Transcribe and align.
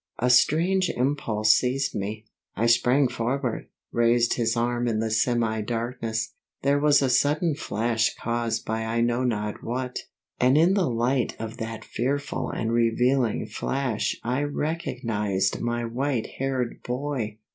A 0.17 0.31
strange 0.31 0.89
impulse 0.89 1.53
seized 1.53 1.93
me. 1.93 2.25
I 2.55 2.65
sprang 2.65 3.07
forward, 3.07 3.67
raised 3.91 4.33
his 4.33 4.57
arm 4.57 4.87
in 4.87 4.97
the 4.99 5.11
semi 5.11 5.61
darkness; 5.61 6.33
there 6.63 6.79
was 6.79 7.03
a 7.03 7.07
sudden 7.07 7.53
flash 7.53 8.15
caused 8.15 8.65
by 8.65 8.83
I 8.85 9.01
know 9.01 9.23
not 9.23 9.63
what, 9.63 9.99
and 10.39 10.57
in 10.57 10.73
the 10.73 10.89
light 10.89 11.35
of 11.39 11.57
that 11.57 11.85
fearful 11.85 12.49
and 12.49 12.73
revealing 12.73 13.45
flash 13.45 14.19
I 14.23 14.41
recognized 14.41 15.59
my 15.61 15.85
white 15.85 16.25
haired 16.39 16.81
boy! 16.81 17.37